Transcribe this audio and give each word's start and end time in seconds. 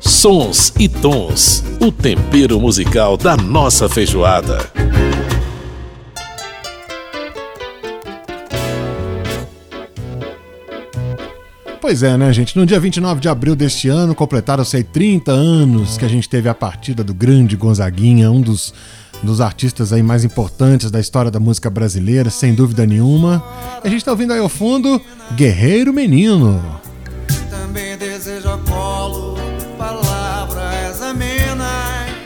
Sons 0.00 0.72
e 0.78 0.88
tons, 0.88 1.62
o 1.80 1.90
tempero 1.90 2.60
musical 2.60 3.16
da 3.16 3.36
nossa 3.36 3.88
feijoada. 3.88 5.23
Pois 11.84 12.02
é, 12.02 12.16
né, 12.16 12.32
gente? 12.32 12.56
No 12.56 12.64
dia 12.64 12.80
29 12.80 13.20
de 13.20 13.28
abril 13.28 13.54
deste 13.54 13.90
ano, 13.90 14.14
completaram-se 14.14 14.82
30 14.82 15.30
anos 15.30 15.98
que 15.98 16.04
a 16.06 16.08
gente 16.08 16.26
teve 16.26 16.48
a 16.48 16.54
partida 16.54 17.04
do 17.04 17.12
grande 17.12 17.56
Gonzaguinha, 17.56 18.30
um 18.30 18.40
dos, 18.40 18.72
dos 19.22 19.38
artistas 19.38 19.92
aí 19.92 20.02
mais 20.02 20.24
importantes 20.24 20.90
da 20.90 20.98
história 20.98 21.30
da 21.30 21.38
música 21.38 21.68
brasileira, 21.68 22.30
sem 22.30 22.54
dúvida 22.54 22.86
nenhuma. 22.86 23.44
E 23.84 23.86
a 23.86 23.90
gente 23.90 24.02
tá 24.02 24.12
ouvindo 24.12 24.32
aí 24.32 24.38
ao 24.38 24.48
fundo 24.48 24.98
Guerreiro 25.36 25.92
Menino. 25.92 26.58
Também 27.50 27.98
desejo 27.98 28.58
colo, 28.66 29.36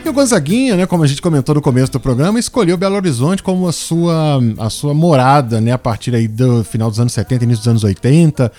o 0.09 0.13
Gonzaguinha, 0.13 0.75
né, 0.75 0.85
como 0.87 1.03
a 1.03 1.07
gente 1.07 1.21
comentou 1.21 1.53
no 1.53 1.61
começo 1.61 1.91
do 1.91 1.99
programa, 1.99 2.39
escolheu 2.39 2.75
Belo 2.75 2.95
Horizonte 2.95 3.43
como 3.43 3.67
a 3.67 3.71
sua, 3.71 4.39
a 4.57 4.69
sua 4.69 4.93
morada, 4.93 5.61
né, 5.61 5.71
a 5.71 5.77
partir 5.77 6.15
aí 6.15 6.27
do 6.27 6.63
final 6.63 6.89
dos 6.89 6.99
anos 6.99 7.13
70, 7.13 7.43
início 7.43 7.61
dos 7.61 7.67
anos 7.67 7.83
80. 7.83 8.51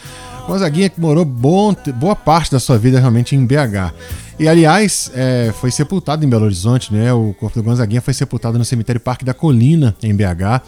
Gonzaguinha 0.47 0.89
que 0.89 1.01
morou 1.01 1.25
bom, 1.25 1.75
boa 1.97 2.15
parte 2.15 2.53
da 2.53 2.61
sua 2.61 2.79
vida 2.79 3.01
realmente 3.01 3.35
em 3.35 3.45
BH. 3.45 3.93
E 4.39 4.49
aliás, 4.49 5.11
é, 5.15 5.53
foi 5.61 5.71
sepultado 5.71 6.25
em 6.25 6.29
Belo 6.29 6.45
Horizonte, 6.45 6.95
né? 6.95 7.13
O 7.13 7.35
corpo 7.39 7.61
do 7.61 7.65
Gonzaguinha 7.65 8.01
foi 8.01 8.15
sepultado 8.15 8.57
no 8.57 8.65
cemitério 8.65 9.01
Parque 9.01 9.25
da 9.25 9.35
Colina, 9.35 9.95
em 10.03 10.15
BH. 10.15 10.63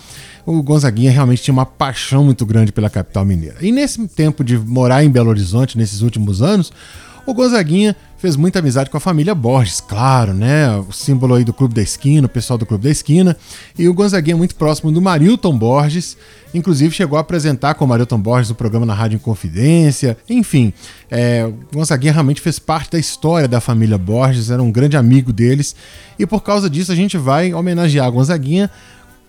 O 0.44 0.62
Gonzaguinha 0.62 1.10
realmente 1.10 1.42
tinha 1.42 1.54
uma 1.54 1.64
paixão 1.64 2.24
muito 2.24 2.44
grande 2.44 2.70
pela 2.70 2.90
capital 2.90 3.24
mineira. 3.24 3.56
E 3.60 3.72
nesse 3.72 4.06
tempo 4.08 4.44
de 4.44 4.58
morar 4.58 5.02
em 5.02 5.08
Belo 5.08 5.30
Horizonte, 5.30 5.78
nesses 5.78 6.02
últimos 6.02 6.42
anos, 6.42 6.70
o 7.24 7.32
Gonzaguinha 7.32 7.96
fez 8.22 8.36
muita 8.36 8.60
amizade 8.60 8.88
com 8.88 8.96
a 8.96 9.00
família 9.00 9.34
Borges, 9.34 9.80
claro, 9.80 10.32
né? 10.32 10.76
O 10.88 10.92
símbolo 10.92 11.34
aí 11.34 11.42
do 11.42 11.52
Clube 11.52 11.74
da 11.74 11.82
Esquina, 11.82 12.26
o 12.26 12.30
pessoal 12.30 12.56
do 12.56 12.64
Clube 12.64 12.84
da 12.84 12.90
Esquina. 12.90 13.36
E 13.76 13.88
o 13.88 13.92
Gonzaguinha 13.92 14.36
é 14.36 14.38
muito 14.38 14.54
próximo 14.54 14.92
do 14.92 15.02
Marilton 15.02 15.58
Borges, 15.58 16.16
inclusive 16.54 16.94
chegou 16.94 17.18
a 17.18 17.20
apresentar 17.20 17.74
com 17.74 17.84
o 17.84 17.88
Marilton 17.88 18.20
Borges 18.20 18.48
o 18.50 18.54
programa 18.54 18.86
na 18.86 18.94
Rádio 18.94 19.16
Inconfidência. 19.16 20.16
Enfim, 20.30 20.72
é, 21.10 21.44
o 21.44 21.76
Gonzaguinha 21.76 22.12
realmente 22.12 22.40
fez 22.40 22.60
parte 22.60 22.92
da 22.92 22.98
história 23.00 23.48
da 23.48 23.60
família 23.60 23.98
Borges, 23.98 24.52
era 24.52 24.62
um 24.62 24.70
grande 24.70 24.96
amigo 24.96 25.32
deles. 25.32 25.74
E 26.16 26.24
por 26.24 26.44
causa 26.44 26.70
disso 26.70 26.92
a 26.92 26.94
gente 26.94 27.18
vai 27.18 27.52
homenagear 27.52 28.06
a 28.06 28.10
Gonzaguinha 28.10 28.70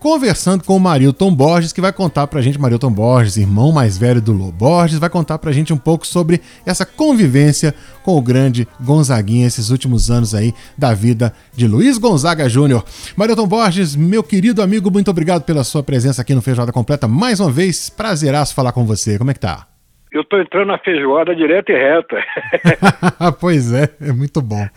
conversando 0.03 0.65
com 0.65 0.75
o 0.75 0.79
Marilton 0.81 1.33
Borges, 1.33 1.71
que 1.71 1.79
vai 1.79 1.93
contar 1.93 2.27
pra 2.27 2.41
gente, 2.41 2.59
Marilton 2.59 2.91
Borges, 2.91 3.37
irmão 3.37 3.71
mais 3.71 3.97
velho 3.97 4.21
do 4.21 4.33
Lô 4.33 4.51
Borges, 4.51 4.99
vai 4.99 5.09
contar 5.09 5.39
pra 5.39 5.53
gente 5.53 5.71
um 5.71 5.77
pouco 5.77 6.05
sobre 6.05 6.41
essa 6.65 6.85
convivência 6.85 7.73
com 8.03 8.17
o 8.17 8.21
grande 8.21 8.67
Gonzaguinha 8.81 9.47
esses 9.47 9.69
últimos 9.69 10.11
anos 10.11 10.35
aí 10.35 10.53
da 10.77 10.93
vida 10.93 11.33
de 11.55 11.65
Luiz 11.67 11.97
Gonzaga 11.97 12.49
Júnior. 12.49 12.83
Marilton 13.15 13.47
Borges, 13.47 13.95
meu 13.95 14.21
querido 14.21 14.61
amigo, 14.61 14.91
muito 14.91 15.09
obrigado 15.09 15.43
pela 15.43 15.63
sua 15.63 15.81
presença 15.81 16.21
aqui 16.21 16.35
no 16.35 16.41
Feijoada 16.41 16.73
Completa. 16.73 17.07
Mais 17.07 17.39
uma 17.39 17.49
vez, 17.49 17.89
prazeraço 17.89 18.53
falar 18.53 18.73
com 18.73 18.85
você. 18.85 19.17
Como 19.17 19.31
é 19.31 19.33
que 19.33 19.39
tá? 19.39 19.72
Eu 20.13 20.21
estou 20.21 20.39
entrando 20.39 20.67
na 20.67 20.77
feijoada 20.77 21.35
direta 21.35 21.71
e 21.71 21.75
reta. 21.75 22.17
pois 23.41 23.73
é, 23.73 23.89
é 23.99 24.11
muito 24.11 24.41
bom. 24.41 24.67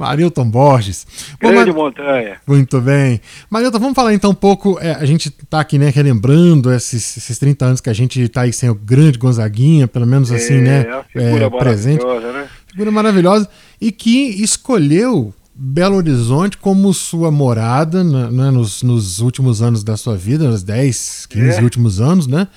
Marilton 0.00 0.50
Borges. 0.50 1.06
Grande 1.40 1.70
Bom, 1.70 1.84
Mar... 1.84 1.92
montanha. 1.92 2.38
Muito 2.44 2.80
bem. 2.80 3.20
Marilton, 3.48 3.78
vamos 3.78 3.94
falar 3.94 4.12
então 4.12 4.32
um 4.32 4.34
pouco. 4.34 4.76
É, 4.80 4.90
a 4.92 5.04
gente 5.04 5.28
está 5.28 5.60
aqui, 5.60 5.78
né, 5.78 5.90
relembrando 5.90 6.72
esses, 6.72 7.16
esses 7.16 7.38
30 7.38 7.64
anos 7.64 7.80
que 7.80 7.88
a 7.88 7.92
gente 7.92 8.20
está 8.20 8.42
aí 8.42 8.52
sem 8.52 8.68
o 8.68 8.74
grande 8.74 9.16
Gonzaguinha, 9.16 9.86
pelo 9.86 10.06
menos 10.06 10.32
assim, 10.32 10.60
né, 10.60 10.80
é, 10.80 10.90
né? 10.90 11.04
Figura 11.08 11.44
é, 11.44 11.50
presente. 11.50 12.04
Né? 12.04 12.48
Figura 12.66 12.90
maravilhosa. 12.90 13.48
E 13.80 13.92
que 13.92 14.42
escolheu 14.42 15.32
Belo 15.54 15.96
Horizonte 15.96 16.58
como 16.58 16.92
sua 16.92 17.30
morada 17.30 18.02
né, 18.02 18.50
nos, 18.50 18.82
nos 18.82 19.20
últimos 19.20 19.62
anos 19.62 19.84
da 19.84 19.96
sua 19.96 20.16
vida, 20.16 20.48
nos 20.48 20.64
10, 20.64 21.26
15 21.26 21.58
é. 21.58 21.62
últimos 21.62 22.00
anos, 22.00 22.26
né? 22.26 22.48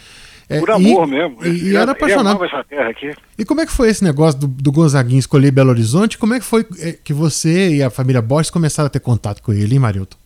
É, 0.49 0.59
Por 0.59 0.71
amor 0.71 1.07
e, 1.07 1.11
mesmo. 1.11 1.45
E, 1.45 1.71
e 1.71 1.75
era 1.75 1.91
apaixonado. 1.91 2.43
essa 2.43 2.63
terra 2.63 2.89
aqui. 2.89 3.11
E 3.37 3.43
como 3.43 3.61
é 3.61 3.65
que 3.65 3.71
foi 3.71 3.89
esse 3.89 4.03
negócio 4.03 4.39
do, 4.39 4.47
do 4.47 4.71
Gonzaguinha 4.71 5.19
escolher 5.19 5.51
Belo 5.51 5.71
Horizonte? 5.71 6.17
Como 6.17 6.33
é 6.33 6.39
que 6.39 6.45
foi 6.45 6.61
é, 6.79 6.93
que 6.93 7.13
você 7.13 7.75
e 7.75 7.83
a 7.83 7.89
família 7.89 8.21
Bosch 8.21 8.49
começaram 8.49 8.87
a 8.87 8.89
ter 8.89 9.01
contato 9.01 9.43
com 9.43 9.51
ele, 9.51 9.73
hein, 9.73 9.79
Marilton? 9.79 10.17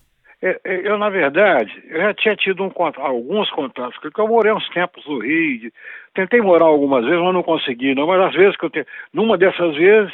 É, 0.43 0.59
é, 0.63 0.87
eu, 0.87 0.97
na 0.97 1.09
verdade, 1.09 1.71
eu 1.89 2.01
já 2.01 2.13
tinha 2.13 2.35
tido 2.35 2.63
um, 2.63 2.71
alguns 2.97 3.49
contatos, 3.51 3.97
porque 3.99 4.19
eu 4.19 4.27
morei 4.27 4.51
uns 4.51 4.67
tempos 4.69 5.05
no 5.07 5.19
Rio, 5.19 5.71
tentei 6.15 6.41
morar 6.41 6.65
algumas 6.65 7.03
vezes, 7.05 7.21
mas 7.21 7.33
não 7.33 7.43
consegui, 7.43 7.93
não. 7.93 8.07
Mas 8.07 8.21
às 8.21 8.33
vezes 8.33 8.57
que 8.57 8.65
eu 8.65 8.69
tenho. 8.69 8.85
Numa 9.13 9.37
dessas 9.37 9.75
vezes, 9.75 10.11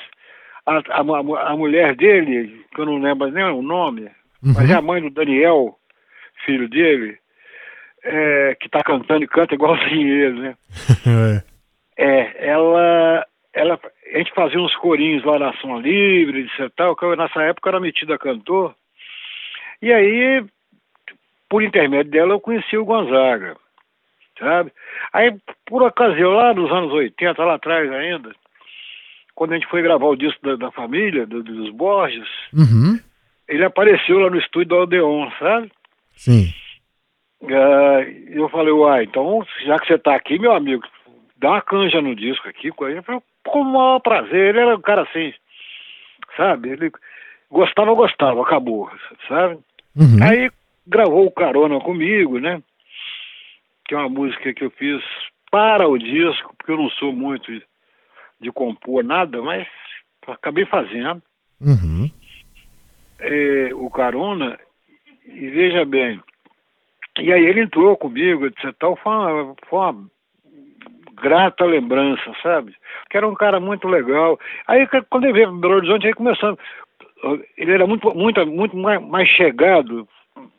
a, 0.65 0.79
a, 0.89 1.51
a 1.51 1.55
mulher 1.55 1.95
dele, 1.95 2.65
que 2.73 2.81
eu 2.81 2.85
não 2.85 2.97
lembro 2.99 3.31
nem 3.31 3.43
o 3.43 3.61
nome, 3.61 4.03
uhum. 4.43 4.53
mas 4.53 4.69
é 4.69 4.73
a 4.73 4.81
mãe 4.81 5.01
do 5.01 5.09
Daniel, 5.09 5.77
filho 6.45 6.69
dele, 6.69 7.17
é, 8.03 8.55
que 8.59 8.67
está 8.67 8.83
cantando 8.83 9.23
e 9.23 9.27
canta 9.27 9.55
igualzinho 9.55 10.07
ele, 10.25 10.39
né? 10.39 10.57
é. 11.97 12.05
é, 12.05 12.49
ela, 12.49 13.25
ela, 13.53 13.79
a 14.13 14.17
gente 14.17 14.33
fazia 14.33 14.59
uns 14.59 14.75
corinhos 14.75 15.23
lá 15.23 15.39
na 15.39 15.49
Ação 15.49 15.79
Livre, 15.79 16.41
etc. 16.41 16.71
Tal, 16.75 16.95
que 16.95 17.03
eu, 17.03 17.15
nessa 17.15 17.41
época 17.43 17.69
era 17.69 17.79
metido 17.79 18.13
a 18.13 18.17
cantor. 18.17 18.75
E 19.81 19.91
aí, 19.91 20.43
por 21.49 21.63
intermédio 21.63 22.11
dela, 22.11 22.33
eu 22.33 22.39
conheci 22.39 22.77
o 22.77 22.85
Gonzaga, 22.85 23.55
sabe? 24.39 24.71
Aí, 25.13 25.35
por 25.65 25.83
ocasião, 25.83 26.31
lá 26.31 26.53
nos 26.53 26.71
anos 26.71 26.91
80, 26.91 27.43
lá 27.43 27.55
atrás 27.55 27.91
ainda, 27.91 28.31
quando 29.35 29.51
a 29.51 29.55
gente 29.55 29.69
foi 29.69 29.81
gravar 29.81 30.07
o 30.07 30.15
disco 30.15 30.41
da, 30.43 30.55
da 30.55 30.71
família, 30.71 31.25
do, 31.25 31.43
dos 31.43 31.69
Borges, 31.71 32.27
uhum. 32.51 32.99
ele 33.47 33.63
apareceu 33.63 34.19
lá 34.19 34.29
no 34.29 34.39
estúdio 34.39 34.69
do 34.69 34.75
Aldeon, 34.75 35.29
sabe? 35.39 35.71
Sim. 36.15 36.53
Uh, 37.41 38.01
eu 38.29 38.49
falei, 38.49 38.71
uai, 38.71 39.03
então, 39.03 39.45
já 39.65 39.77
que 39.77 39.87
você 39.87 39.93
está 39.93 40.15
aqui, 40.15 40.39
meu 40.39 40.53
amigo, 40.53 40.83
dá 41.37 41.51
uma 41.51 41.61
canja 41.61 42.01
no 42.01 42.15
disco 42.15 42.47
aqui 42.47 42.71
com 42.71 42.87
ele. 42.87 43.01
Falei, 43.01 43.21
com 43.45 43.61
o 43.61 43.65
maior 43.65 43.99
prazer, 43.99 44.49
ele 44.49 44.59
era 44.59 44.75
um 44.75 44.81
cara 44.81 45.03
assim, 45.03 45.33
sabe? 46.35 46.69
Ele 46.69 46.91
gostava, 47.49 47.93
gostava, 47.93 48.41
acabou, 48.41 48.89
sabe? 49.27 49.59
Uhum. 49.95 50.19
Aí 50.21 50.51
gravou 50.85 51.25
o 51.25 51.31
Carona 51.31 51.79
comigo, 51.79 52.39
né? 52.39 52.61
Que 53.87 53.95
é 53.95 53.97
uma 53.97 54.09
música 54.09 54.53
que 54.53 54.63
eu 54.63 54.71
fiz 54.71 55.01
para 55.51 55.87
o 55.87 55.97
disco, 55.97 56.53
porque 56.57 56.71
eu 56.71 56.77
não 56.77 56.89
sou 56.91 57.13
muito 57.13 57.51
de 58.39 58.51
compor 58.51 59.03
nada, 59.03 59.41
mas 59.41 59.67
acabei 60.27 60.65
fazendo. 60.65 61.21
Uhum. 61.61 62.09
É, 63.19 63.69
o 63.73 63.89
Carona, 63.89 64.59
e 65.25 65.49
veja 65.49 65.85
bem, 65.85 66.21
e 67.21 67.31
aí 67.31 67.45
ele 67.45 67.61
entrou 67.61 67.95
comigo, 67.97 68.45
etc. 68.45 68.73
Tal, 68.79 68.95
foi 68.97 69.11
uma, 69.11 69.55
foi 69.67 69.79
uma 69.79 70.07
grata 71.21 71.65
lembrança, 71.65 72.31
sabe? 72.41 72.75
Que 73.09 73.17
era 73.17 73.27
um 73.27 73.33
cara 73.33 73.59
muito 73.59 73.87
legal. 73.87 74.39
Aí 74.67 74.87
quando 75.09 75.25
ele 75.25 75.33
veio 75.33 75.49
para 75.49 75.59
Belo 75.59 75.75
Horizonte, 75.75 76.07
aí 76.07 76.13
começando. 76.13 76.57
Ele 77.57 77.71
era 77.71 77.87
muito, 77.87 78.13
muito, 78.13 78.45
muito 78.45 78.77
mais, 78.77 79.27
chegado 79.29 80.07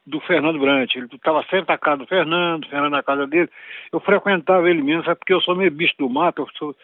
do 0.05 0.21
Fernando 0.21 0.59
Brant. 0.59 0.95
Ele 0.95 1.07
estava 1.13 1.43
sempre 1.45 1.67
na 1.69 1.79
casa 1.79 1.99
do 1.99 2.07
Fernando, 2.07 2.69
Fernando 2.69 2.91
na 2.91 3.03
casa 3.03 3.27
dele. 3.27 3.49
Eu 3.93 4.01
frequentava 4.01 4.69
ele 4.69 4.83
mesmo, 4.83 5.05
sabe? 5.05 5.19
Porque 5.21 5.35
eu 5.35 5.41
sou 5.41 5.55
meio 5.55 5.71
bicho 5.71 5.95
do 5.99 6.11
mato, 6.11 6.43
eu, 6.43 6.49
sou, 6.59 6.75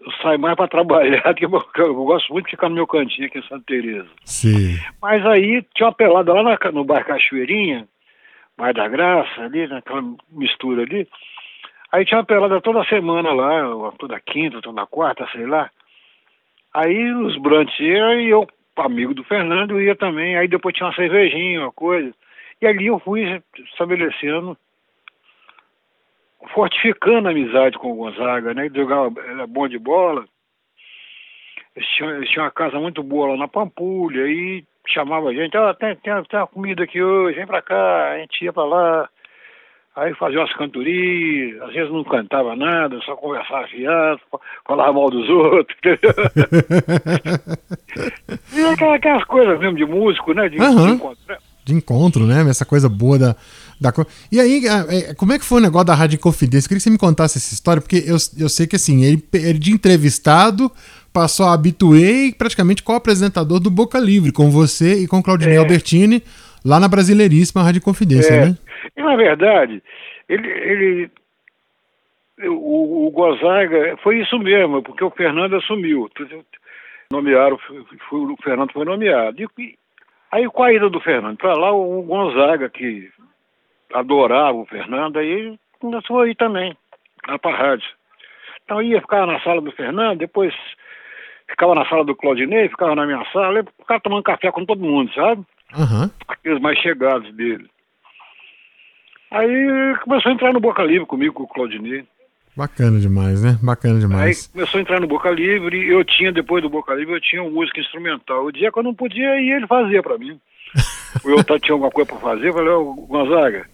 eu 0.00 0.12
saio 0.22 0.40
mais 0.40 0.56
para 0.56 0.66
trabalhar, 0.66 1.22
porque 1.34 1.44
eu, 1.44 1.50
eu, 1.76 1.94
gosto 1.94 2.32
muito 2.32 2.46
de 2.46 2.50
ficar 2.50 2.68
no 2.68 2.74
meu 2.74 2.86
cantinho 2.86 3.28
aqui 3.28 3.38
em 3.38 3.48
Santa 3.48 3.64
Teresa. 3.66 4.08
Sim. 4.24 4.76
Mas 5.00 5.24
aí 5.24 5.64
tinha 5.74 5.86
uma 5.86 5.94
pelada 5.94 6.32
lá 6.32 6.42
na, 6.42 6.72
no 6.72 6.84
bairro 6.84 7.06
Cachoeirinha, 7.06 7.86
mais 8.56 8.74
da 8.74 8.88
Graça, 8.88 9.42
ali, 9.42 9.66
naquela 9.66 10.02
mistura 10.30 10.82
ali. 10.82 11.08
Aí 11.92 12.04
tinha 12.04 12.18
uma 12.18 12.26
pelada 12.26 12.60
toda 12.60 12.84
semana 12.86 13.32
lá, 13.32 13.92
toda 13.98 14.20
quinta, 14.20 14.60
toda 14.60 14.86
quarta, 14.86 15.28
sei 15.32 15.46
lá. 15.46 15.70
Aí 16.72 17.12
os 17.12 17.36
Brantes 17.36 17.78
iam 17.78 18.20
e 18.20 18.30
eu, 18.30 18.48
amigo 18.76 19.14
do 19.14 19.22
Fernando, 19.22 19.80
ia 19.80 19.94
também. 19.94 20.36
Aí 20.36 20.48
depois 20.48 20.74
tinha 20.74 20.88
uma 20.88 20.94
cervejinha, 20.94 21.60
uma 21.60 21.72
coisa. 21.72 22.12
E 22.60 22.66
ali 22.66 22.86
eu 22.86 22.98
fui 22.98 23.40
estabelecendo, 23.58 24.56
fortificando 26.52 27.28
a 27.28 27.30
amizade 27.30 27.78
com 27.78 27.92
o 27.92 27.96
Gonzaga, 27.96 28.54
né? 28.54 28.66
Ele 28.66 28.76
jogava, 28.76 29.12
era 29.20 29.46
bom 29.46 29.68
de 29.68 29.78
bola. 29.78 30.24
Eles 31.76 31.88
tinham, 31.90 32.16
eles 32.16 32.30
tinham 32.30 32.44
uma 32.44 32.50
casa 32.50 32.78
muito 32.78 33.02
boa 33.02 33.28
lá 33.28 33.36
na 33.36 33.48
Pampulha, 33.48 34.24
aí 34.24 34.64
chamava 34.92 35.28
a 35.30 35.34
gente, 35.34 35.56
ó, 35.56 35.70
oh, 35.70 35.74
tem, 35.74 35.96
tem, 35.96 36.12
tem 36.24 36.38
uma 36.38 36.46
comida 36.46 36.84
aqui 36.84 37.02
hoje, 37.02 37.36
vem 37.36 37.46
pra 37.46 37.62
cá, 37.62 38.12
a 38.12 38.18
gente 38.18 38.44
ia 38.44 38.52
pra 38.52 38.64
lá. 38.64 39.08
Aí 39.96 40.12
fazia 40.14 40.40
umas 40.40 40.52
cantorias, 40.54 41.62
às 41.62 41.72
vezes 41.72 41.92
não 41.92 42.02
cantava 42.02 42.56
nada, 42.56 42.98
só 43.02 43.14
conversava 43.14 43.68
fiado, 43.68 44.20
falava 44.66 44.92
mal 44.92 45.08
dos 45.08 45.28
outros, 45.28 45.78
e 48.52 48.64
aquelas, 48.72 48.94
aquelas 48.96 49.24
coisas 49.24 49.56
mesmo 49.60 49.76
de 49.76 49.84
músico, 49.84 50.34
né? 50.34 50.48
De, 50.48 50.60
uhum. 50.60 50.86
de, 50.86 50.92
encontro, 50.94 51.24
né? 51.28 51.38
de 51.64 51.74
encontro, 51.74 52.26
né? 52.26 52.50
Essa 52.50 52.64
coisa 52.64 52.88
boa 52.88 53.16
da, 53.20 53.36
da. 53.80 53.92
E 54.32 54.40
aí, 54.40 54.62
é, 54.66 55.14
como 55.14 55.32
é 55.32 55.38
que 55.38 55.44
foi 55.44 55.58
o 55.60 55.62
negócio 55.62 55.86
da 55.86 55.94
Rádio 55.94 56.18
Confidência? 56.18 56.66
Eu 56.66 56.70
queria 56.70 56.78
que 56.78 56.82
você 56.82 56.90
me 56.90 56.98
contasse 56.98 57.38
essa 57.38 57.54
história, 57.54 57.80
porque 57.80 58.02
eu, 58.04 58.16
eu 58.36 58.48
sei 58.48 58.66
que 58.66 58.74
assim, 58.74 59.04
ele, 59.04 59.22
ele 59.32 59.60
de 59.60 59.70
entrevistado 59.70 60.72
passou 61.14 61.46
a 61.46 61.54
habituei 61.54 62.34
praticamente 62.36 62.82
co-apresentador 62.82 63.60
do 63.60 63.70
Boca 63.70 64.00
Livre, 64.00 64.32
com 64.32 64.50
você 64.50 65.04
e 65.04 65.06
com 65.06 65.22
Claudinei 65.22 65.56
é. 65.56 65.58
Albertini, 65.58 66.20
lá 66.66 66.80
na 66.80 66.88
Brasileiríssima 66.88 67.62
Rádio 67.62 67.80
Confidência, 67.80 68.34
é. 68.34 68.46
né? 68.46 68.58
E, 68.96 69.02
na 69.02 69.14
verdade, 69.14 69.80
ele, 70.28 70.48
ele 70.48 71.10
o, 72.48 73.06
o 73.06 73.10
Gonzaga, 73.12 73.96
foi 74.02 74.20
isso 74.20 74.36
mesmo, 74.38 74.82
porque 74.82 75.04
o 75.04 75.10
Fernando 75.10 75.54
assumiu. 75.54 76.10
Nomearam, 77.12 77.56
foi, 77.58 77.78
o 78.20 78.36
Fernando 78.42 78.72
foi 78.72 78.84
nomeado. 78.84 79.40
E, 79.40 79.78
aí 80.32 80.46
com 80.48 80.64
a 80.64 80.72
ida 80.72 80.90
do 80.90 81.00
Fernando 81.00 81.36
para 81.36 81.54
lá, 81.54 81.72
o 81.72 82.02
Gonzaga, 82.02 82.68
que 82.68 83.08
adorava 83.92 84.58
o 84.58 84.66
Fernando, 84.66 85.18
aí 85.18 85.56
começou 85.78 86.20
a 86.20 86.28
ir 86.28 86.34
também, 86.34 86.76
lá 87.28 87.38
para 87.38 87.54
a 87.54 87.56
rádio. 87.56 87.88
Então 88.64 88.82
ia 88.82 89.00
ficar 89.00 89.26
na 89.26 89.38
sala 89.40 89.60
do 89.60 89.70
Fernando, 89.70 90.18
depois 90.18 90.52
ficava 91.48 91.74
na 91.74 91.86
sala 91.88 92.04
do 92.04 92.14
Claudinei, 92.14 92.68
ficava 92.68 92.94
na 92.94 93.06
minha 93.06 93.24
sala, 93.32 93.64
ficava 93.80 94.00
tomando 94.00 94.22
café 94.22 94.50
com 94.50 94.64
todo 94.64 94.80
mundo, 94.80 95.12
sabe? 95.14 95.42
Uhum. 95.76 96.10
Aqueles 96.28 96.60
mais 96.60 96.78
chegados 96.78 97.32
dele. 97.34 97.68
Aí 99.30 99.96
começou 100.04 100.30
a 100.30 100.34
entrar 100.34 100.52
no 100.52 100.60
Boca 100.60 100.82
Livre 100.82 101.06
comigo, 101.06 101.34
com 101.34 101.42
o 101.42 101.48
Claudinei. 101.48 102.04
Bacana 102.56 103.00
demais, 103.00 103.42
né? 103.42 103.58
Bacana 103.60 103.98
demais. 103.98 104.46
Aí 104.46 104.52
começou 104.52 104.78
a 104.78 104.82
entrar 104.82 105.00
no 105.00 105.08
Boca 105.08 105.28
Livre, 105.30 105.88
eu 105.88 106.04
tinha, 106.04 106.32
depois 106.32 106.62
do 106.62 106.70
Boca 106.70 106.94
Livre, 106.94 107.14
eu 107.14 107.20
tinha 107.20 107.42
uma 107.42 107.50
música 107.50 107.80
instrumental. 107.80 108.44
O 108.44 108.52
dia 108.52 108.70
que 108.70 108.78
eu 108.78 108.82
não 108.82 108.94
podia 108.94 109.40
ir, 109.40 109.56
ele 109.56 109.66
fazia 109.66 110.02
pra 110.02 110.16
mim. 110.16 110.38
eu 111.24 111.60
tinha 111.60 111.74
alguma 111.74 111.90
coisa 111.90 112.12
pra 112.12 112.20
fazer, 112.20 112.48
eu 112.48 112.52
falei, 112.52 112.68
ô 112.68 112.94
Gonzaga, 112.94 113.66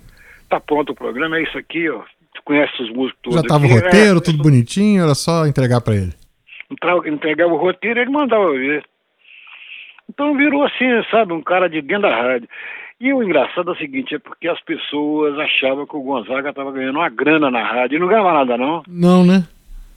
tá 0.49 0.59
pronto 0.59 0.93
o 0.93 0.95
programa, 0.95 1.37
é 1.37 1.43
isso 1.43 1.59
aqui, 1.59 1.91
ó. 1.91 2.01
Tu 2.35 2.43
conhece 2.43 2.83
os 2.83 2.91
músicos 2.91 3.21
todos. 3.23 3.41
Já 3.41 3.47
tava 3.47 3.67
aqui, 3.67 3.75
o 3.75 3.81
roteiro, 3.81 4.19
é, 4.19 4.23
tudo 4.23 4.43
bonitinho, 4.43 5.03
era 5.03 5.15
só 5.15 5.47
entregar 5.47 5.83
pra 5.83 5.95
ele. 5.95 6.15
Entregava 6.71 7.53
o 7.53 7.57
roteiro 7.57 7.99
e 7.99 8.03
ele 8.03 8.11
mandava 8.11 8.51
ver. 8.53 8.85
Então 10.09 10.37
virou 10.37 10.65
assim, 10.65 10.87
sabe, 11.11 11.33
um 11.33 11.43
cara 11.43 11.69
de 11.69 11.81
dentro 11.81 12.03
da 12.03 12.17
rádio. 12.17 12.49
E 13.01 13.15
o 13.15 13.23
engraçado 13.23 13.71
é 13.71 13.73
o 13.73 13.79
seguinte, 13.79 14.15
é 14.15 14.19
porque 14.19 14.47
as 14.47 14.61
pessoas 14.61 15.39
achavam 15.39 15.87
que 15.87 15.97
o 15.97 16.03
Gonzaga 16.03 16.51
estava 16.51 16.71
ganhando 16.71 16.99
uma 16.99 17.09
grana 17.09 17.51
na 17.51 17.63
rádio 17.63 17.97
e 17.97 17.99
não 17.99 18.09
ganhava 18.09 18.33
nada, 18.33 18.59
não. 18.59 18.83
Não, 18.87 19.25
né? 19.25 19.47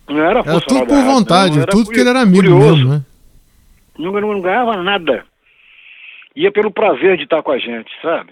Não 0.07 0.19
era, 0.19 0.39
era 0.39 0.61
tudo 0.61 0.85
por 0.85 1.03
vontade, 1.03 1.57
não, 1.57 1.65
tudo 1.65 1.89
que 1.89 1.99
ele 1.99 2.09
era 2.09 2.21
amigo 2.21 2.37
curioso. 2.43 2.75
mesmo, 2.75 2.89
né? 2.91 3.01
Não, 3.97 4.11
não, 4.11 4.41
ganhava 4.41 4.77
nada. 4.77 5.25
Ia 6.35 6.51
pelo 6.51 6.71
prazer 6.71 7.17
de 7.17 7.23
estar 7.23 7.43
com 7.43 7.51
a 7.51 7.57
gente, 7.57 7.91
sabe? 8.01 8.31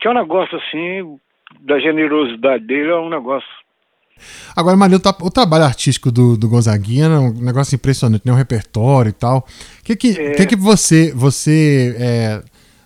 Tinha 0.00 0.10
um 0.10 0.16
negócio 0.16 0.58
assim, 0.58 1.18
da 1.60 1.78
generosidade 1.78 2.64
dele, 2.64 2.90
é 2.90 2.96
um 2.96 3.08
negócio 3.08 3.48
Agora, 4.56 4.76
Maria, 4.76 4.96
o, 4.96 5.30
trabalho 5.30 5.64
artístico 5.64 6.10
do, 6.10 6.36
do 6.36 6.48
Gonzaguinha 6.48 7.06
é 7.06 7.18
um 7.18 7.32
negócio 7.32 7.74
impressionante, 7.74 8.26
né? 8.26 8.32
Um 8.32 8.36
repertório 8.36 9.10
e 9.10 9.12
tal. 9.12 9.38
O 9.38 9.84
que 9.84 9.96
que, 9.96 10.20
é... 10.20 10.32
que, 10.32 10.46
que 10.46 10.56
você, 10.56 11.12
você 11.14 11.96
é, 11.98 12.42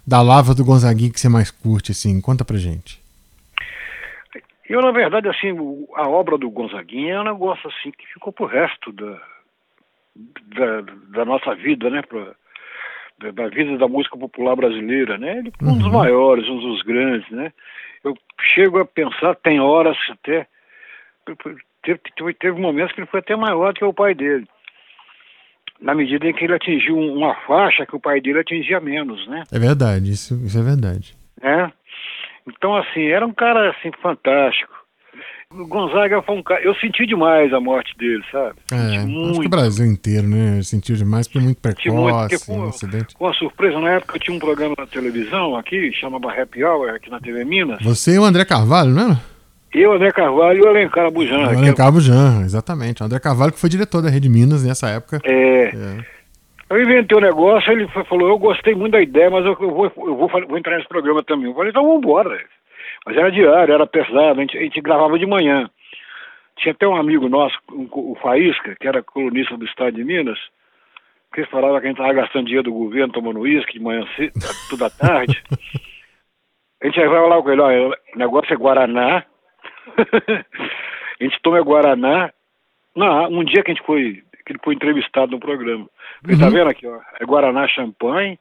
da 0.07 0.21
lava 0.23 0.55
do 0.55 0.65
Gonzaguinha 0.65 1.11
que 1.11 1.21
você 1.21 1.29
mais 1.29 1.51
curte, 1.51 1.93
assim? 1.93 2.21
Conta 2.21 2.45
pra 2.45 2.57
gente. 2.57 3.03
Eu, 4.69 4.81
na 4.81 4.93
verdade, 4.93 5.29
assim, 5.29 5.51
a 5.95 6.09
obra 6.09 6.39
do 6.39 6.51
Gonzaguinha 6.51 7.15
é 7.15 7.21
um 7.21 7.25
negócio 7.25 7.69
assim 7.69 7.91
que 7.91 8.07
ficou 8.13 8.33
pro 8.33 8.47
resto 8.47 8.93
da, 8.93 9.21
da, 10.57 10.81
da 11.11 11.25
nossa 11.25 11.55
vida, 11.55 11.91
né? 11.91 12.03
Pra, 12.03 12.35
da, 13.19 13.31
da, 13.31 13.49
vida 13.49 13.77
da 13.77 13.87
música 13.87 14.17
popular 14.17 14.57
brasileira, 14.57 15.19
né? 15.19 15.39
Ele 15.39 15.53
um 15.63 15.69
uhum. 15.69 15.79
dos 15.79 15.93
maiores, 15.93 16.49
um 16.49 16.59
dos 16.59 16.83
grandes, 16.83 17.29
né? 17.31 17.53
Eu 18.03 18.15
chego 18.55 18.79
a 18.79 18.85
pensar, 18.85 19.35
tem 19.37 19.61
horas 19.61 19.97
até, 20.11 20.47
teve, 21.82 22.35
teve, 22.35 22.61
momentos 22.61 22.93
que 22.94 23.00
ele 23.00 23.09
foi 23.09 23.21
até 23.21 23.37
maior 23.37 23.73
do 23.73 23.79
que 23.79 23.85
o 23.85 23.94
pai 23.94 24.15
dele 24.15 24.47
na 25.81 25.94
medida 25.94 26.26
em 26.26 26.32
que 26.32 26.44
ele 26.44 26.55
atingiu 26.55 26.97
uma 26.97 27.35
faixa 27.47 27.87
que 27.87 27.97
o 27.97 28.00
pai 28.00 28.21
dele 28.21 28.41
atingia 28.41 28.81
menos, 28.81 29.26
né? 29.29 29.43
É 29.53 29.59
verdade, 29.59 30.11
isso, 30.11 30.35
isso 30.44 30.59
é 30.59 30.62
verdade. 30.62 31.15
É. 31.43 31.71
Então, 32.49 32.76
assim, 32.76 33.06
era 33.06 33.26
um 33.26 33.32
cara, 33.32 33.71
assim, 33.71 33.91
fantástico. 34.03 34.73
O 35.50 35.67
Gonzaga 35.67 36.21
foi 36.23 36.37
um 36.37 36.43
cara... 36.43 36.62
Eu 36.62 36.75
senti 36.76 37.06
demais 37.06 37.53
a 37.53 37.61
morte 37.61 37.97
dele, 37.97 38.23
sabe? 38.31 38.56
É, 38.73 38.99
muito. 39.05 39.31
acho 39.31 39.41
que 39.41 39.47
o 39.47 39.50
Brasil 39.50 39.87
inteiro, 39.87 40.26
né? 40.26 40.61
Sentiu 40.62 40.97
demais, 40.97 41.29
porque 41.29 41.41
muito 41.41 41.61
precoce, 41.61 41.88
muito, 41.91 42.47
com, 42.47 42.59
um 42.59 42.69
acidente. 42.69 43.15
Com 43.15 43.26
a 43.26 43.35
surpresa, 43.35 43.79
na 43.79 43.91
época 43.91 44.17
eu 44.17 44.21
tinha 44.21 44.37
um 44.37 44.41
programa 44.41 44.75
na 44.76 44.87
televisão 44.87 45.56
aqui, 45.56 45.93
chamava 45.93 46.32
Happy 46.32 46.65
Hour, 46.65 46.91
aqui 46.91 47.11
na 47.11 47.21
TV 47.21 47.44
Minas. 47.44 47.79
Você 47.82 48.15
e 48.15 48.19
o 48.19 48.25
André 48.25 48.44
Carvalho, 48.44 48.91
não 48.91 49.11
era? 49.11 49.34
Eu, 49.75 49.93
André 49.93 50.12
Carvalho 50.12 50.59
e 50.59 50.62
o 50.62 50.69
Alencar 50.69 51.11
Bujan. 51.11 51.41
O 51.41 51.59
Alencar 51.59 51.91
Bujan, 51.91 52.43
exatamente. 52.43 53.03
O 53.03 53.06
André 53.06 53.19
Carvalho 53.19 53.53
que 53.53 53.61
foi 53.61 53.69
diretor 53.69 54.00
da 54.00 54.09
Rede 54.09 54.29
Minas 54.29 54.65
nessa 54.65 54.88
época. 54.88 55.21
É. 55.25 55.65
é. 55.65 56.15
Eu 56.71 56.81
inventei 56.81 57.17
o 57.17 57.21
um 57.21 57.25
negócio, 57.25 57.73
ele 57.73 57.88
falou, 58.09 58.29
eu 58.29 58.38
gostei 58.38 58.75
muito 58.75 58.93
da 58.93 59.03
ideia, 59.03 59.29
mas 59.31 59.44
eu, 59.44 59.55
vou, 59.56 59.85
eu 59.85 60.17
vou, 60.17 60.29
vou, 60.29 60.59
entrar 60.59 60.76
nesse 60.76 60.88
programa 60.88 61.23
também. 61.25 61.47
Eu 61.47 61.55
falei, 61.55 61.71
então 61.71 61.82
vamos 61.82 61.99
embora. 61.99 62.41
Mas 63.04 63.16
era 63.16 63.31
diário, 63.31 63.75
era 63.75 63.87
pesado, 63.87 64.38
a 64.38 64.43
gente, 64.43 64.57
a 64.57 64.61
gente 64.62 64.81
gravava 64.81 65.19
de 65.19 65.26
manhã. 65.26 65.69
Tinha 66.57 66.73
até 66.73 66.87
um 66.87 66.97
amigo 66.97 67.28
nosso, 67.28 67.57
o 67.69 68.16
Faísca, 68.23 68.76
que 68.81 68.87
era 68.87 69.02
colunista 69.02 69.57
do 69.57 69.64
Estado 69.64 69.97
de 69.97 70.04
Minas, 70.04 70.38
que 71.35 71.45
falava 71.47 71.81
que 71.81 71.87
a 71.87 71.90
gente 71.90 71.99
estava 71.99 72.14
gastando 72.14 72.47
dinheiro 72.47 72.71
do 72.71 72.73
governo, 72.73 73.12
tomando 73.12 73.40
uísque 73.40 73.75
de 73.75 73.81
manhã 73.81 74.07
cedo, 74.16 74.33
toda 74.71 74.88
tarde. 74.88 75.43
a 76.81 76.87
gente 76.87 76.97
vai 76.97 77.28
lá 77.28 77.43
com 77.43 77.50
ele, 77.50 77.61
ó, 77.61 77.90
o 77.90 78.19
negócio 78.19 78.54
é 78.54 78.57
Guaraná, 78.57 79.25
a 81.21 81.25
gente 81.25 81.41
toma 81.43 81.61
Guaraná. 81.61 82.33
Não, 82.95 83.29
um 83.29 83.45
dia 83.45 83.62
que 83.62 83.71
a 83.71 83.75
gente 83.75 83.87
foi, 83.87 84.23
que 84.45 84.53
ele 84.53 84.61
foi 84.62 84.75
entrevistado 84.75 85.33
no 85.33 85.41
programa. 85.41 85.87
Tá 86.25 86.33
uhum. 86.33 86.38
Tá 86.38 86.49
vendo 86.49 86.71
aqui, 86.71 86.87
ó? 86.87 87.00
É 87.21 87.25
Guaraná 87.25 87.67
champanhe. 87.69 88.38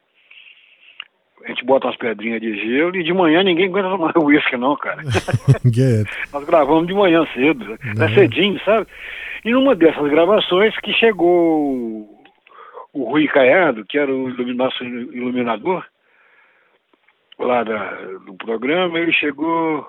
A 1.44 1.50
gente 1.50 1.66
bota 1.66 1.88
umas 1.88 1.98
pedrinhas 1.98 2.40
de 2.40 2.56
gelo 2.56 2.96
e 2.96 3.04
de 3.04 3.14
manhã 3.14 3.44
ninguém 3.44 3.68
aguenta 3.68 3.90
tomar 3.90 4.14
uísque, 4.24 4.56
não, 4.56 4.78
cara. 4.78 5.02
Nós 6.32 6.46
gravamos 6.46 6.88
de 6.88 6.94
manhã 6.94 7.26
cedo, 7.34 7.78
né? 7.96 8.08
cedinho, 8.14 8.60
sabe? 8.64 8.88
E 9.44 9.52
numa 9.52 9.76
dessas 9.76 10.10
gravações 10.10 10.74
que 10.80 10.94
chegou 10.94 12.08
o 12.94 13.04
Rui 13.04 13.28
Caiado, 13.28 13.84
que 13.86 13.98
era 13.98 14.14
o 14.14 14.30
nosso 14.54 14.84
iluminador 14.84 15.84
lá 17.38 17.64
da, 17.64 17.92
do 18.26 18.36
programa, 18.36 19.00
ele 19.00 19.12
chegou 19.12 19.86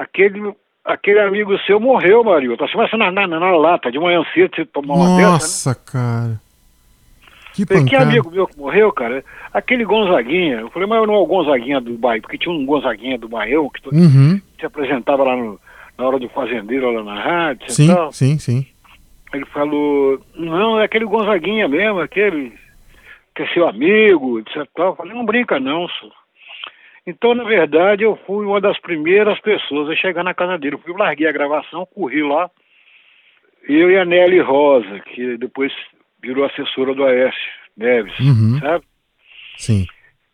aquele, 0.00 0.54
aquele 0.84 1.20
amigo 1.20 1.58
seu 1.60 1.80
morreu, 1.80 2.22
Mario. 2.22 2.56
Tá 2.56 2.68
se 2.68 2.96
na, 2.96 3.10
na, 3.10 3.26
na 3.26 3.56
lata, 3.56 3.90
de 3.90 3.98
manhã 3.98 4.22
cedo, 4.32 4.54
você 4.54 4.64
tomou 4.66 4.96
uma 4.96 5.20
Nossa, 5.20 5.38
dessa, 5.38 5.70
né? 5.70 5.76
cara. 5.86 6.46
Que, 7.54 7.64
que 7.64 7.96
amigo 7.96 8.30
meu 8.30 8.46
que 8.46 8.58
morreu, 8.58 8.92
cara, 8.92 9.24
aquele 9.50 9.82
Gonzaguinha, 9.82 10.58
eu 10.58 10.68
falei, 10.68 10.86
mas 10.86 11.06
não 11.06 11.14
é 11.14 11.18
o 11.18 11.26
Gonzaguinha 11.26 11.80
do 11.80 11.96
bairro, 11.96 12.20
porque 12.20 12.36
tinha 12.36 12.54
um 12.54 12.66
Gonzaguinha 12.66 13.16
do 13.16 13.30
Baião 13.30 13.70
que 13.70 13.88
uhum. 13.96 14.38
se 14.60 14.66
apresentava 14.66 15.24
lá 15.24 15.34
no, 15.34 15.58
na 15.96 16.06
hora 16.06 16.18
do 16.18 16.28
fazendeiro, 16.28 16.92
lá 16.92 17.02
na 17.02 17.18
rádio, 17.18 17.72
sim, 17.72 17.86
tal. 17.86 18.12
sim, 18.12 18.38
sim. 18.38 18.66
Ele 19.32 19.46
falou, 19.46 20.20
não, 20.34 20.78
é 20.78 20.84
aquele 20.84 21.06
Gonzaguinha 21.06 21.66
mesmo, 21.66 22.00
aquele 22.00 22.52
que 23.34 23.42
é 23.42 23.46
seu 23.54 23.66
amigo, 23.66 24.38
etc. 24.40 24.68
Eu 24.76 24.94
falei, 24.94 25.14
não 25.14 25.24
brinca 25.24 25.58
não, 25.58 25.88
senhor. 25.88 26.12
Então, 27.06 27.34
na 27.34 27.44
verdade, 27.44 28.02
eu 28.02 28.18
fui 28.26 28.44
uma 28.44 28.60
das 28.60 28.78
primeiras 28.80 29.38
pessoas 29.40 29.88
a 29.88 29.94
chegar 29.94 30.24
na 30.24 30.34
casa 30.34 30.58
dele. 30.58 30.74
Eu 30.74 30.80
fui, 30.80 30.92
larguei 30.92 31.28
a 31.28 31.32
gravação, 31.32 31.86
corri 31.86 32.22
lá. 32.22 32.50
Eu 33.68 33.90
e 33.90 33.98
a 33.98 34.04
Nelly 34.04 34.40
Rosa, 34.40 35.00
que 35.00 35.36
depois 35.38 35.72
virou 36.20 36.44
assessora 36.44 36.94
do 36.94 37.04
Aécio 37.04 37.52
Neves, 37.76 38.18
uhum. 38.18 38.58
sabe? 38.58 38.84
Sim. 39.56 39.86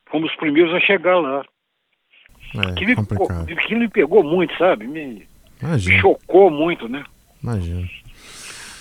Fomos 0.06 0.30
os 0.30 0.36
primeiros 0.36 0.72
a 0.74 0.80
chegar 0.80 1.18
lá. 1.18 1.44
É, 2.54 2.74
que, 2.74 2.86
me, 2.86 2.94
complicado. 2.94 3.46
que 3.46 3.74
me 3.74 3.88
pegou 3.88 4.22
muito, 4.22 4.56
sabe? 4.58 4.86
Me 4.86 5.26
Imagina, 5.62 6.00
chocou 6.00 6.50
muito, 6.50 6.88
né? 6.88 7.04
imagina. 7.42 7.88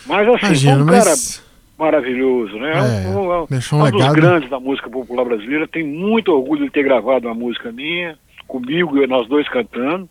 Mas 0.08 0.28
assim, 0.28 0.46
Imagina, 0.46 0.84
um 0.84 0.86
cara 0.88 1.10
mas. 1.12 1.51
Maravilhoso, 1.82 2.58
né? 2.58 2.72
É, 2.72 3.08
um, 3.10 3.18
um, 3.20 3.42
um, 3.44 3.46
deixou 3.50 3.80
um 3.80 3.86
um 3.86 3.92
dos 3.92 4.08
grandes 4.14 4.50
da 4.50 4.60
música 4.60 4.90
popular 4.90 5.26
brasileira. 5.26 5.68
Tenho 5.68 5.88
muito 5.88 6.32
orgulho 6.32 6.66
de 6.66 6.72
ter 6.72 6.84
gravado 6.84 7.28
uma 7.28 7.34
música 7.34 7.72
minha, 7.72 8.18
comigo 8.48 8.98
e 9.02 9.08
nós 9.08 9.28
dois 9.28 9.48
cantando. 9.50 10.08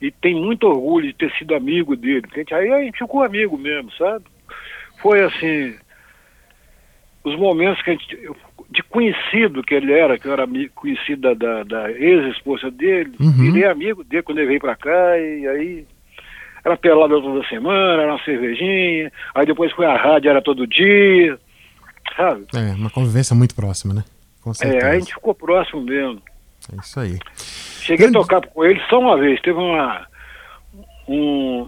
E 0.00 0.10
tem 0.10 0.34
muito 0.34 0.66
orgulho 0.66 1.06
de 1.06 1.12
ter 1.14 1.32
sido 1.38 1.54
amigo 1.54 1.94
dele. 1.96 2.22
porque 2.22 2.40
a 2.40 2.42
gente- 2.42 2.54
Aí 2.54 2.70
a 2.72 2.82
gente 2.84 2.98
ficou 2.98 3.22
amigo 3.22 3.56
mesmo, 3.56 3.90
sabe? 3.92 4.24
Foi 5.00 5.20
assim. 5.22 5.74
Os 7.24 7.36
momentos 7.38 7.80
que 7.82 7.90
a 7.90 7.92
gente. 7.94 8.18
De 8.70 8.82
conhecido 8.84 9.62
que 9.62 9.74
ele 9.74 9.92
era, 9.92 10.18
que 10.18 10.26
eu 10.26 10.32
era 10.32 10.44
ami- 10.44 10.68
conhecido 10.70 11.22
da, 11.22 11.34
da, 11.34 11.62
da 11.62 11.92
ex-esposa 11.92 12.70
dele, 12.70 13.12
Uhum. 13.20 13.30
virei 13.52 13.64
amigo 13.64 14.02
dele 14.02 14.22
quando 14.22 14.38
ele 14.38 14.46
veio 14.48 14.60
pra 14.60 14.74
cá, 14.74 15.18
e 15.18 15.46
aí 15.46 15.86
era 16.64 16.76
pelada 16.76 17.20
toda 17.20 17.46
semana, 17.48 18.02
era 18.02 18.12
uma 18.12 18.24
cervejinha, 18.24 19.10
aí 19.34 19.44
depois 19.46 19.72
foi 19.72 19.86
a 19.86 19.96
rádio, 19.96 20.30
era 20.30 20.40
todo 20.42 20.66
dia, 20.66 21.38
sabe? 22.16 22.46
É, 22.54 22.74
uma 22.74 22.90
convivência 22.90 23.34
muito 23.34 23.54
próxima, 23.54 23.94
né? 23.94 24.04
Com 24.42 24.50
É, 24.50 24.54
certeza. 24.54 24.86
aí 24.86 24.96
a 24.96 24.98
gente 24.98 25.14
ficou 25.14 25.34
próximo 25.34 25.82
mesmo. 25.82 26.22
É 26.72 26.76
isso 26.80 27.00
aí. 27.00 27.18
Cheguei 27.36 28.06
Grande- 28.08 28.18
a 28.18 28.20
tocar 28.20 28.46
com 28.46 28.64
ele 28.64 28.80
só 28.88 29.00
uma 29.00 29.16
vez, 29.18 29.40
teve 29.40 29.58
uma, 29.58 30.06
um, 31.08 31.66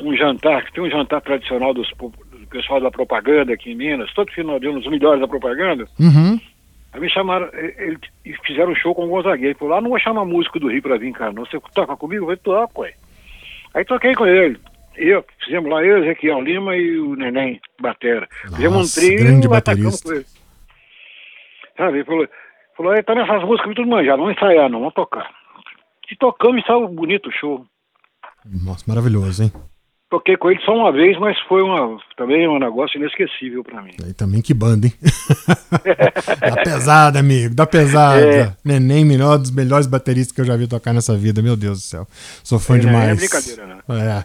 um 0.00 0.16
jantar, 0.16 0.64
que 0.64 0.72
tem 0.72 0.82
um 0.84 0.90
jantar 0.90 1.20
tradicional 1.22 1.72
dos, 1.72 1.88
do 1.98 2.12
pessoal 2.50 2.80
da 2.80 2.90
propaganda 2.90 3.52
aqui 3.54 3.70
em 3.72 3.74
Minas, 3.76 4.12
todo 4.12 4.30
final 4.32 4.58
de 4.60 4.66
ano, 4.68 4.78
os 4.78 4.86
melhores 4.90 5.20
da 5.20 5.28
propaganda, 5.28 5.86
Uhum. 5.98 6.38
aí 6.92 7.00
me 7.00 7.08
chamaram, 7.10 7.48
ele- 7.54 7.98
e 8.24 8.34
fizeram 8.46 8.72
um 8.72 8.76
show 8.76 8.94
com 8.94 9.04
o 9.06 9.08
Gonzaguinha, 9.08 9.48
ele 9.48 9.58
falou, 9.58 9.74
lá 9.74 9.80
não 9.80 9.88
vou 9.90 9.98
chamar 9.98 10.24
músico 10.24 10.58
do 10.60 10.68
Rio 10.68 10.82
pra 10.82 10.98
vir 10.98 11.12
cá, 11.12 11.32
não, 11.32 11.44
você 11.46 11.58
toca 11.74 11.96
comigo? 11.96 12.22
Eu 12.24 12.26
falei, 12.26 12.40
toco, 12.42 12.82
ué. 12.82 12.94
Aí 13.74 13.84
toquei 13.84 14.14
com 14.14 14.26
ele. 14.26 14.60
Eu, 14.96 15.24
fizemos 15.42 15.70
lá, 15.70 15.82
eu, 15.82 16.04
Ezequiel 16.04 16.40
Lima 16.42 16.76
e 16.76 16.98
o 16.98 17.16
Neném 17.16 17.60
Batera. 17.80 18.28
fizemos 18.54 18.74
um 18.76 18.78
Nossa, 18.80 19.00
trio 19.00 19.16
grande 19.18 19.46
e 19.46 19.48
baterista. 19.50 20.08
com 20.08 20.14
ele. 20.14 20.26
Sabe, 21.76 21.96
ele 21.98 22.04
falou, 22.04 22.28
falou, 22.76 22.92
"Aí, 22.92 23.02
tá 23.02 23.14
nessas 23.14 23.42
músicas 23.44 23.74
tudo 23.74 23.88
manjado, 23.88 24.18
não 24.18 24.24
vamos 24.26 24.36
ensaiar 24.36 24.68
não, 24.68 24.80
vamos 24.80 24.94
tocar. 24.94 25.30
E 26.10 26.16
tocamos 26.16 26.62
e 26.62 26.66
saiu 26.66 26.86
bonito 26.88 27.30
o 27.30 27.32
show. 27.32 27.64
Nossa, 28.44 28.84
maravilhoso, 28.86 29.44
hein? 29.44 29.52
Toquei 30.12 30.36
com 30.36 30.50
ele 30.50 30.60
só 30.60 30.74
uma 30.74 30.92
vez, 30.92 31.18
mas 31.18 31.34
foi 31.48 31.62
uma, 31.62 31.96
também 32.18 32.46
um 32.46 32.58
negócio 32.58 32.98
inesquecível 33.00 33.64
pra 33.64 33.80
mim. 33.80 33.92
E 34.06 34.12
também 34.12 34.42
que 34.42 34.52
banda, 34.52 34.86
hein? 34.86 34.92
da 36.38 36.62
pesada, 36.62 37.18
amigo, 37.18 37.54
da 37.54 37.66
pesada. 37.66 38.20
É. 38.20 38.52
Neném, 38.62 39.06
melhor 39.06 39.38
dos 39.38 39.50
melhores 39.50 39.86
bateristas 39.86 40.30
que 40.34 40.42
eu 40.42 40.44
já 40.44 40.54
vi 40.54 40.66
tocar 40.66 40.92
nessa 40.92 41.16
vida, 41.16 41.40
meu 41.40 41.56
Deus 41.56 41.78
do 41.78 41.82
céu. 41.84 42.06
Sou 42.44 42.58
fã 42.58 42.74
É, 42.74 42.76
é 42.76 42.80
demais. 42.80 43.16
brincadeira, 43.16 43.80
não. 43.88 43.96
É. 43.96 44.22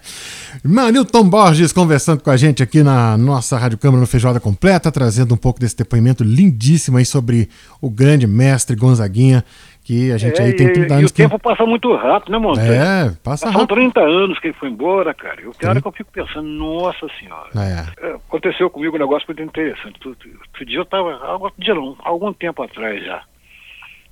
Manilton 0.62 1.24
Borges 1.24 1.72
conversando 1.72 2.22
com 2.22 2.32
a 2.32 2.36
gente 2.36 2.62
aqui 2.62 2.84
na 2.84 3.18
nossa 3.18 3.58
Rádio 3.58 3.78
Câmara 3.78 4.02
no 4.02 4.08
Feijoada 4.08 4.42
Completa, 4.42 4.92
trazendo 4.92 5.36
um 5.36 5.38
pouco 5.38 5.58
desse 5.58 5.78
depoimento 5.78 6.22
lindíssimo 6.22 6.98
aí 6.98 7.06
sobre 7.06 7.48
o 7.80 7.90
grande 7.90 8.28
mestre 8.28 8.76
Gonzaguinha, 8.76 9.42
que 9.88 10.12
a 10.12 10.18
gente 10.18 10.42
É, 10.42 10.44
aí 10.44 10.54
tem 10.54 10.68
e, 10.68 10.74
30 10.74 10.94
e 10.94 10.98
anos 10.98 11.12
o 11.12 11.14
tempo 11.14 11.40
passa 11.40 11.66
muito 11.66 11.96
rápido, 11.96 12.34
né, 12.34 12.38
Montanha? 12.38 12.74
É, 12.74 13.10
passa 13.24 13.46
São 13.46 13.54
rápido. 13.62 13.76
30 13.76 14.02
anos 14.02 14.38
que 14.38 14.48
ele 14.48 14.54
foi 14.56 14.68
embora, 14.68 15.14
cara. 15.14 15.40
Eu, 15.40 15.52
tem 15.52 15.62
Sim. 15.62 15.68
hora 15.70 15.82
que 15.82 15.88
eu 15.88 15.92
fico 15.94 16.12
pensando, 16.12 16.46
nossa 16.46 17.08
senhora. 17.18 17.48
É. 17.56 18.06
É, 18.06 18.16
Aconteceu 18.16 18.70
comigo 18.70 18.98
um 18.98 19.00
negócio 19.00 19.26
muito 19.30 19.42
interessante. 19.42 20.06
Outro, 20.06 20.30
dia 20.66 20.80
eu 20.80 20.84
estava, 20.84 21.38
outro 21.38 21.64
dia 21.64 21.74
não, 21.74 21.96
algum 22.00 22.34
tempo 22.34 22.62
atrás 22.62 23.02
já. 23.02 23.22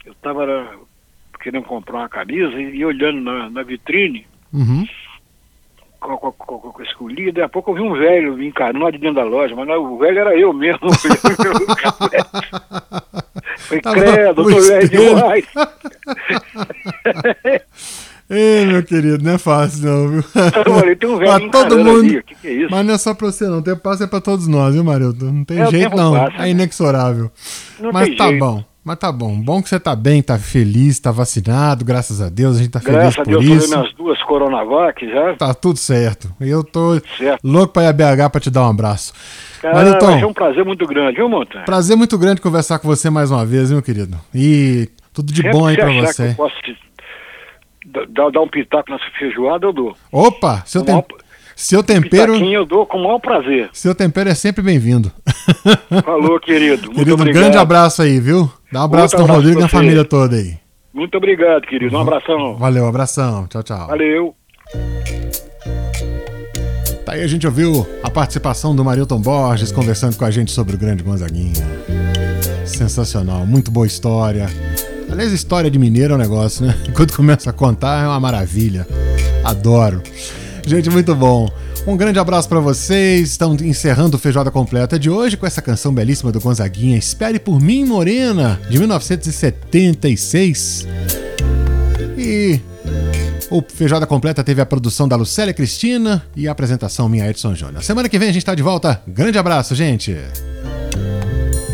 Eu 0.06 0.14
estava 0.14 0.70
querendo 1.42 1.66
comprar 1.66 1.98
uma 1.98 2.08
camisa 2.10 2.54
e, 2.54 2.78
e 2.78 2.86
olhando 2.86 3.20
na, 3.20 3.50
na 3.50 3.62
vitrine, 3.62 4.26
Uhum. 4.54 4.88
com, 6.00 6.16
com, 6.18 6.32
com, 6.32 6.72
com, 6.72 6.84
escolhida, 6.84 7.34
daqui 7.34 7.42
a 7.42 7.50
pouco 7.50 7.72
eu 7.72 7.76
vi 7.76 7.82
um 7.82 7.94
velho 7.94 8.38
me 8.38 8.48
encarando 8.48 8.90
de 8.94 8.98
dentro 8.98 9.16
da 9.16 9.24
loja, 9.26 9.54
mas 9.54 9.68
não, 9.68 9.84
o 9.84 9.98
velho 9.98 10.20
era 10.20 10.40
eu 10.40 10.54
mesmo. 10.54 10.88
Foi 13.68 13.82
Tava 13.82 13.96
credo, 14.02 14.44
velho 14.46 14.60
espelho. 14.84 15.16
demais. 15.16 15.46
Ei, 18.28 18.66
meu 18.66 18.82
querido, 18.84 19.24
não 19.24 19.34
é 19.34 19.38
fácil 19.38 19.86
não, 19.86 20.08
viu? 20.10 20.24
Tem 20.98 21.10
um 21.10 21.18
velho 21.18 21.52
todo 21.52 21.78
mundo. 21.78 22.00
ali, 22.00 22.24
que, 22.24 22.36
que 22.36 22.48
é 22.48 22.52
isso? 22.54 22.68
Mas 22.72 22.86
não 22.86 22.94
é 22.96 22.98
só 22.98 23.14
pra 23.14 23.28
você 23.28 23.46
não, 23.48 23.60
o 23.60 23.62
tempo 23.62 23.82
passa 23.82 24.06
é 24.06 24.08
pra 24.08 24.20
todos 24.20 24.48
nós, 24.48 24.74
viu, 24.74 24.84
Marildo? 24.84 25.32
Não 25.32 25.46
tem 25.46 25.60
É, 25.62 25.68
jeito 25.70 25.96
não, 25.96 26.14
passa, 26.14 26.36
é 26.38 26.40
né? 26.40 26.50
inexorável. 26.50 27.32
Não 27.80 27.92
Mas 27.92 28.16
tá 28.18 28.28
jeito. 28.28 28.40
bom, 28.40 28.64
mas 28.86 28.98
tá 29.00 29.12
bom. 29.12 29.36
Bom 29.42 29.62
que 29.64 29.68
você 29.68 29.80
tá 29.80 29.96
bem, 29.96 30.22
tá 30.22 30.38
feliz, 30.38 31.00
tá 31.00 31.12
vacinado, 31.12 31.84
graças 31.84 32.22
a 32.22 32.30
Deus, 32.30 32.56
a 32.58 32.60
gente 32.60 32.70
tá 32.72 32.80
Graças 32.80 33.16
feliz 33.16 33.20
a 33.20 33.24
por 33.24 33.30
Deus, 33.32 33.44
tomei 33.44 33.58
isso. 33.58 33.78
minhas 33.78 33.94
duas 33.96 34.22
Coronavac 34.24 35.06
já. 35.10 35.34
Tá 35.36 35.54
tudo 35.54 35.78
certo. 35.78 36.32
Eu 36.40 36.64
tô 36.64 37.02
Certo. 37.18 37.40
louco 37.44 37.74
pra 37.74 37.84
ir 37.84 37.88
a 37.88 37.94
BH 37.94 38.30
pra 38.32 38.40
te 38.40 38.50
dar 38.50 38.62
um 38.66 38.70
abraço. 38.70 39.12
Cara, 39.62 39.74
Marilton, 39.76 40.06
vai 40.06 40.20
ser 40.20 40.26
um 40.26 40.34
prazer 40.34 40.64
muito 40.64 40.86
grande, 40.86 41.16
viu, 41.18 41.28
Montanha? 41.28 41.66
prazer 41.66 41.98
muito 41.98 42.18
grande 42.18 42.40
conversar 42.42 42.78
com 42.80 42.88
você 42.88 43.10
mais 43.10 43.32
uma 43.32 43.46
vez, 43.46 43.72
meu 43.72 43.82
querido. 43.82 44.18
E 44.34 44.88
tudo 45.12 45.34
de 45.34 45.42
Sempre 45.42 45.52
bom 45.58 45.66
aí 45.66 45.76
pra 45.76 45.92
você. 45.92 46.24
Que 46.26 46.30
eu 46.32 46.36
posso 46.36 46.56
te 46.62 46.78
dar, 48.10 48.30
dar 48.32 48.42
um 48.42 48.48
pitaco 48.48 48.92
nessa 48.92 49.06
feijoada, 49.18 49.66
eu 49.66 49.74
dou. 49.74 49.96
Opa, 50.12 50.62
seu, 50.66 50.82
Com 50.84 50.92
o 50.92 50.94
maior- 50.94 51.04
tem... 51.08 51.18
seu 51.56 51.82
tempero, 51.84 52.34
Pitaquinho 52.34 52.60
eu 52.60 52.66
dou 52.66 52.86
com 52.86 52.98
o 53.00 53.04
maior 53.04 53.20
prazer. 53.20 53.70
seu 53.74 53.96
tempero 53.96 54.30
é 54.30 54.36
sempre 54.36 54.62
bem-vindo. 54.64 55.12
Falou, 56.04 56.40
querido. 56.40 56.84
Muito 56.92 56.96
Querido, 56.96 57.12
um 57.12 57.20
obrigado. 57.22 57.42
grande 57.44 57.58
abraço 57.58 58.02
aí, 58.02 58.20
viu? 58.20 58.52
Dá 58.72 58.82
um 58.82 58.84
abraço 58.84 59.16
Outro 59.16 59.24
abraço 59.24 59.40
Rodrigo 59.42 59.60
e 59.60 59.64
você. 59.64 59.70
família 59.70 60.06
toda 60.06 60.36
aí. 60.36 60.58
Muito 60.94 61.18
obrigado, 61.18 61.64
querido. 61.64 61.96
Um 61.96 62.00
abração. 62.00 62.56
Valeu, 62.56 62.88
abração. 62.88 63.48
Tchau, 63.48 63.64
tchau. 63.64 63.88
Valeu. 63.88 64.36
Tá 67.06 67.14
aí 67.14 67.22
a 67.24 67.28
gente 67.28 67.46
ouviu 67.46 67.86
a 68.02 68.10
participação 68.10 68.76
do 68.76 68.84
Marilton 68.84 69.20
Borges 69.22 69.72
conversando 69.72 70.16
com 70.18 70.26
a 70.26 70.32
gente 70.32 70.52
sobre 70.52 70.76
o 70.76 70.78
grande 70.78 71.04
Gonzaguinha. 71.04 71.54
Sensacional, 72.66 73.46
muito 73.46 73.70
boa 73.70 73.86
história. 73.86 74.48
Aliás, 75.12 75.32
história 75.32 75.70
de 75.70 75.78
mineiro 75.78 76.14
é 76.14 76.16
um 76.16 76.20
negócio, 76.20 76.66
né? 76.66 76.76
Quando 76.96 77.16
começa 77.16 77.50
a 77.52 77.54
contar 77.54 78.04
é 78.04 78.08
uma 78.08 78.20
maravilha. 78.20 78.88
Adoro. 79.44 80.02
Gente, 80.66 80.90
muito 80.90 81.14
bom. 81.14 81.48
Um 81.88 81.96
grande 81.96 82.18
abraço 82.18 82.50
pra 82.50 82.60
vocês. 82.60 83.30
Estão 83.30 83.56
encerrando 83.62 84.18
o 84.18 84.20
Feijoada 84.20 84.50
Completa 84.50 84.98
de 84.98 85.08
hoje 85.08 85.38
com 85.38 85.46
essa 85.46 85.62
canção 85.62 85.94
belíssima 85.94 86.32
do 86.32 86.40
Gonzaguinha, 86.40 86.98
Espere 86.98 87.38
por 87.38 87.62
mim, 87.62 87.86
Morena, 87.86 88.60
de 88.68 88.80
1976. 88.80 90.88
E 92.18 92.60
o 93.52 93.62
Feijoada 93.62 94.08
Completa 94.08 94.44
teve 94.44 94.62
a 94.62 94.66
produção 94.66 95.08
da 95.08 95.16
Lucélia 95.16 95.54
Cristina 95.54 96.26
e 96.36 96.48
a 96.48 96.52
apresentação 96.52 97.08
minha 97.08 97.30
Edson 97.30 97.54
Júnior. 97.54 97.84
Semana 97.84 98.10
que 98.10 98.18
vem 98.18 98.30
a 98.30 98.34
gente 98.34 98.46
tá 98.46 98.56
de 98.56 98.64
volta. 98.64 99.00
Grande 99.08 99.38
abraço, 99.38 99.76
gente. 99.76 100.18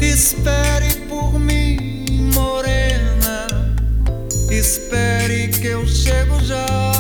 Espere 0.02 0.94
por 1.08 1.40
mim, 1.40 2.30
morena. 2.34 3.48
Espere 4.50 5.48
que 5.48 5.68
eu 5.68 5.88
chego 5.88 6.38
já. 6.44 6.91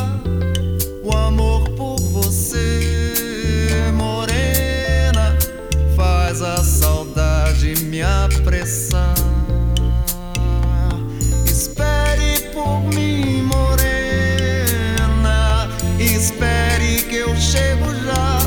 A 6.43 6.63
saudade 6.63 7.75
me 7.85 8.01
apressar. 8.01 9.13
Espere 11.45 12.49
por 12.53 12.81
mim, 12.95 13.43
morena. 13.43 13.69
Espere 15.99 17.01
que 17.03 17.17
eu 17.17 17.35
chego 17.35 17.93
já. 18.05 18.39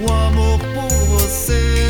O 0.00 0.12
amor 0.12 0.58
por 0.58 0.90
você, 1.06 1.89